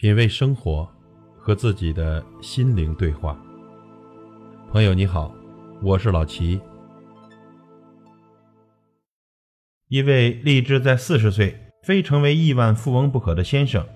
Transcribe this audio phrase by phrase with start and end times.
[0.00, 0.90] 品味生活，
[1.38, 3.38] 和自己的心灵对话。
[4.72, 5.30] 朋友你好，
[5.82, 6.58] 我是老齐。
[9.88, 13.86] 一位立志在四十岁非成为亿万富翁不可的先生，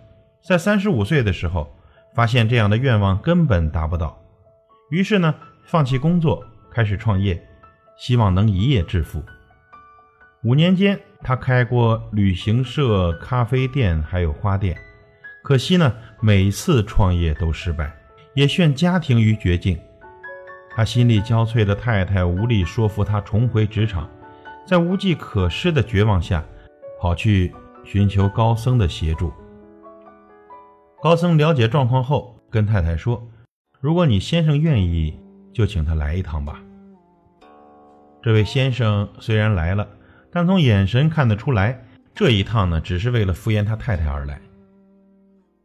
[0.47, 1.75] 在三十五岁的时候，
[2.15, 4.23] 发现这样的愿望根本达不到，
[4.91, 5.35] 于是呢，
[5.65, 7.43] 放弃工作，开始创业，
[7.97, 9.25] 希望能一夜致富。
[10.43, 14.77] 五年间，他开过旅行社、咖啡店，还有花店。
[15.45, 17.95] 可惜呢，每次创业都失败，
[18.33, 19.79] 也陷家庭于绝境。
[20.75, 24.09] 他心力交瘁的太太无力说服他重回职场，
[24.67, 26.43] 在无计可施的绝望下，
[26.99, 27.53] 跑去
[27.85, 29.31] 寻求高僧的协助。
[31.03, 33.23] 高僧了解状况后，跟太太说
[33.83, 35.21] ：“如果你先生愿意，
[35.53, 36.59] 就请他来一趟吧。”
[38.25, 39.87] 这位先生虽然来了，
[40.33, 44.41] 但从眼神看得出来，这一趟呢，只是为了敷衍他太太而来。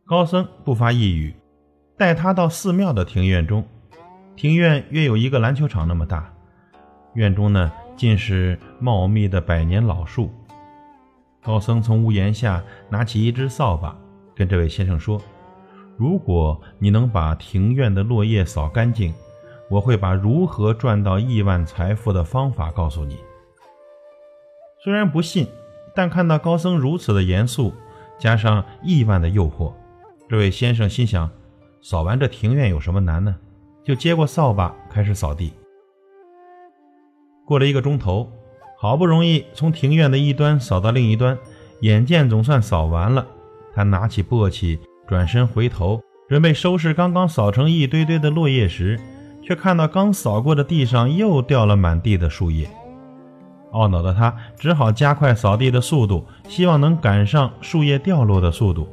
[0.09, 1.35] 高僧不发一语，
[1.95, 3.63] 带他到寺庙的庭院中。
[4.35, 6.33] 庭院约有一个篮球场那么大，
[7.13, 10.31] 院中呢尽是茂密的百年老树。
[11.43, 13.95] 高僧从屋檐下拿起一只扫把，
[14.33, 15.21] 跟这位先生说
[15.95, 19.13] ：“如果你能把庭院的落叶扫干净，
[19.69, 23.19] 我会把如何赚到亿万财富的方法告诉你。”
[24.83, 25.45] 虽然不信，
[25.93, 27.71] 但看到高僧如此的严肃，
[28.17, 29.71] 加上亿万的诱惑。
[30.29, 31.27] 这位先生心想：
[31.81, 33.35] 扫完这庭院有什么难呢？
[33.83, 35.51] 就接过扫把开始扫地。
[37.47, 38.31] 过了一个钟头，
[38.77, 41.35] 好不容易从庭院的一端扫到另一端，
[41.81, 43.25] 眼见总算扫完了，
[43.73, 44.77] 他拿起簸箕，
[45.07, 48.99] 转身回头，准备收拾刚刚扫成一堆堆的落叶时，
[49.41, 52.69] 却看到刚扫过的地上又掉了满地的树叶。
[53.71, 58.87] 懊恼的他只好加快扫地的速度，希望能赶上树叶掉落的速度。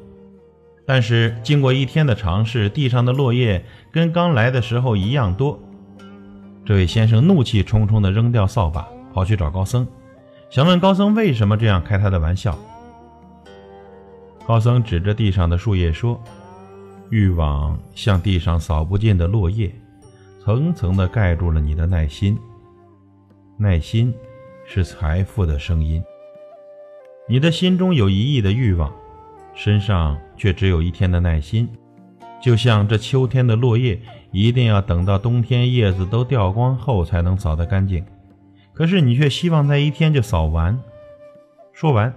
[0.86, 5.60] 但是经过一天的尝试，地上的落叶跟刚来的时候一样多。
[6.64, 9.86] 这位先生怒气冲冲地扔掉扫把，跑去找高僧，
[10.48, 12.56] 想问高僧为什么这样开他的玩笑。
[14.46, 16.22] 高僧指着地上的树叶说
[17.10, 19.74] ：“欲望像地上扫不尽的落叶，
[20.44, 22.38] 层层地盖住了你的耐心。
[23.58, 24.14] 耐心
[24.64, 26.00] 是财富的声音。
[27.28, 28.92] 你的心中有一亿的欲望。”
[29.56, 31.66] 身上却只有一天的耐心，
[32.42, 33.98] 就像这秋天的落叶，
[34.30, 38.04] 一定要等到冬天叶子都掉光后才能扫得干净。
[38.74, 40.78] 可是你却希望在一天就扫完。
[41.72, 42.12] 说完，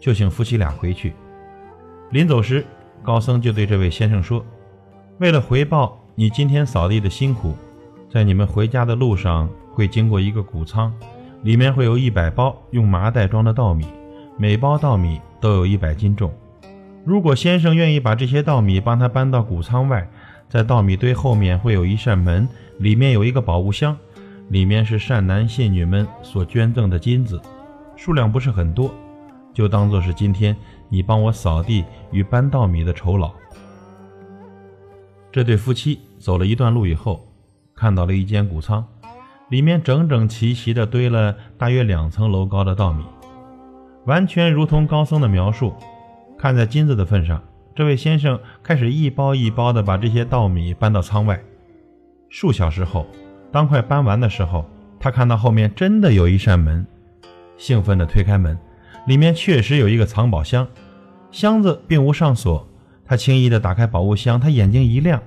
[0.00, 1.12] 就请夫妻俩回去。
[2.10, 2.64] 临走时，
[3.02, 4.42] 高僧就对这位先生说
[5.20, 7.54] ：“为了回报你今天扫地的辛苦，
[8.10, 10.90] 在你们回家的路上会经过一个谷仓，
[11.42, 13.84] 里面会有一百包用麻袋装的稻米，
[14.38, 16.32] 每包稻米都有一百斤重。”
[17.04, 20.06] 如果先生愿意把这些稻米帮他搬到谷仓外，
[20.48, 22.46] 在稻米堆后面会有一扇门，
[22.78, 23.96] 里面有一个宝物箱，
[24.48, 27.40] 里面是善男信女们所捐赠的金子，
[27.96, 28.92] 数量不是很多，
[29.54, 30.54] 就当做是今天
[30.90, 33.30] 你帮我扫地与搬稻米的酬劳。
[35.32, 37.26] 这对夫妻走了一段路以后，
[37.74, 38.84] 看到了一间谷仓，
[39.48, 43.04] 里面整整齐齐地堆了大约两层楼高的稻米，
[44.04, 45.72] 完全如同高僧的描述。
[46.40, 47.38] 看在金子的份上，
[47.74, 51.38] 这位先生开始一包一包地把这些稻米搬到仓外。
[52.30, 53.06] 数小时后，
[53.52, 54.64] 当快搬完的时候，
[54.98, 56.86] 他看到后面真的有一扇门，
[57.58, 58.58] 兴奋地推开门，
[59.06, 60.66] 里面确实有一个藏宝箱，
[61.30, 62.66] 箱子并无上锁。
[63.04, 65.22] 他轻易地打开宝物箱，他眼睛一亮，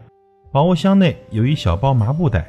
[0.52, 2.48] 宝物箱内有一小包麻布袋，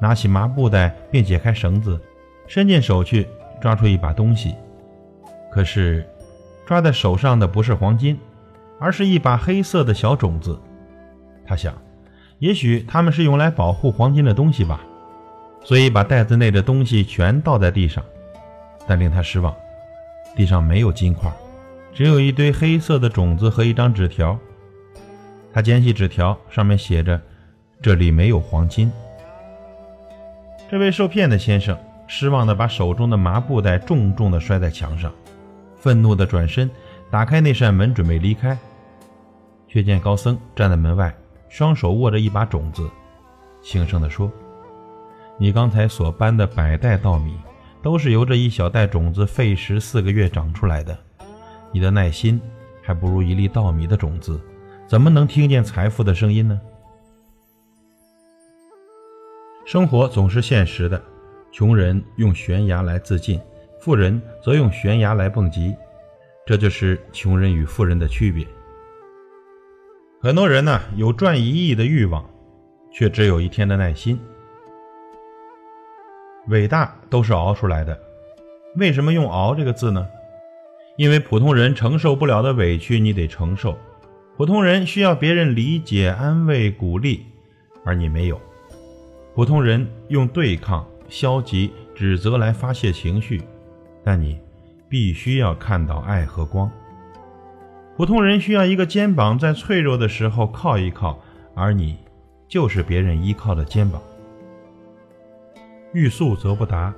[0.00, 2.00] 拿起麻布袋并解开绳子，
[2.46, 3.26] 伸进手去
[3.60, 4.54] 抓出一把东西，
[5.52, 6.02] 可是。
[6.66, 8.18] 抓在手上的不是黄金，
[8.78, 10.58] 而是一把黑色的小种子。
[11.46, 11.74] 他想，
[12.38, 14.80] 也许他们是用来保护黄金的东西吧，
[15.62, 18.02] 所以把袋子内的东西全倒在地上。
[18.86, 19.54] 但令他失望，
[20.36, 21.30] 地上没有金块，
[21.92, 24.38] 只有一堆黑色的种子和一张纸条。
[25.52, 27.20] 他捡起纸条，上面写着
[27.80, 28.90] ：“这里没有黄金。”
[30.70, 35.12] 这位受骗的先生失望地把手中的麻布袋重重地摔在墙上。
[35.84, 36.70] 愤怒地转身，
[37.10, 38.56] 打开那扇门，准备离开，
[39.68, 41.14] 却见高僧站在门外，
[41.50, 42.88] 双手握着一把种子，
[43.60, 44.32] 轻声地说
[45.36, 47.36] ：“你刚才所搬的百袋稻米，
[47.82, 50.96] 都是由这一小袋种子费时四个月长出来的。
[51.70, 52.40] 你的耐心
[52.80, 54.40] 还不如一粒稻米的种子，
[54.86, 56.58] 怎么能听见财富的声音呢？”
[59.66, 60.98] 生活总是现实的，
[61.52, 63.38] 穷人用悬崖来自尽。
[63.84, 65.76] 富人则用悬崖来蹦极，
[66.46, 68.46] 这就是穷人与富人的区别。
[70.22, 72.24] 很多人呢有赚一亿的欲望，
[72.90, 74.18] 却只有一天的耐心。
[76.48, 78.00] 伟大都是熬出来的，
[78.76, 80.08] 为什么用“熬”这个字呢？
[80.96, 83.74] 因为普通人承受不了的委屈，你得承受；
[84.38, 87.26] 普通人需要别人理解、安慰、鼓励，
[87.84, 88.40] 而你没有。
[89.34, 93.42] 普通人用对抗、消极、指责来发泄情绪，
[94.04, 94.38] 但你
[94.88, 96.70] 必须要看到爱和光。
[97.96, 101.18] 普通人需要一个肩膀，在脆弱的时候靠一靠，
[101.54, 101.96] 而你
[102.46, 104.02] 就是别人依靠的肩膀。
[105.92, 106.92] 欲速则不达，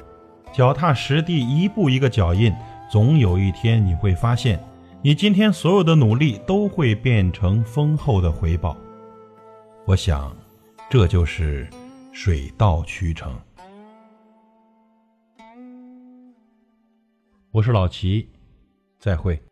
[0.52, 2.52] 脚踏实地，一步一个脚印，
[2.90, 4.58] 总有一天你会发现，
[5.02, 8.76] 你今天所有的努力都会变成丰厚的回报。
[9.84, 10.34] 我想，
[10.88, 11.68] 这就是
[12.10, 13.30] 水到渠成。
[17.56, 18.28] 我是老齐，
[18.98, 19.42] 再会。